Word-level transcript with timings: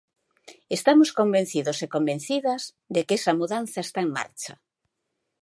Estamos 0.77 1.09
convencidos 1.19 1.77
e 1.85 1.87
convencidas 1.95 2.61
de 2.95 3.01
que 3.07 3.15
esa 3.19 3.37
mudanza 3.39 3.79
está 3.83 3.99
en 4.05 4.09
marcha. 4.17 4.53